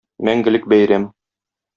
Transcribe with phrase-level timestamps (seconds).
[0.27, 1.05] Мәңгелек бәйрәм...